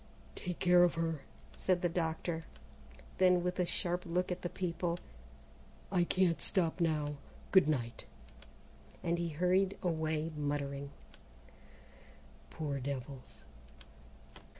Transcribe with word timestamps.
"Take 0.33 0.57
care 0.57 0.81
of 0.81 0.95
her," 0.95 1.21
said 1.55 1.83
the 1.83 1.87
doctor, 1.87 2.45
then 3.19 3.43
with 3.43 3.59
a 3.59 3.67
sharp 3.67 4.03
look 4.03 4.31
at 4.31 4.41
the 4.41 4.49
people: 4.49 4.97
"I 5.91 6.05
can't 6.05 6.41
stop 6.41 6.81
now 6.81 7.17
goodnight!" 7.51 8.05
and 9.03 9.19
he 9.19 9.29
hurried 9.29 9.77
away 9.83 10.31
muttering, 10.35 10.89
"Poor 12.49 12.79
devils!" 12.79 13.41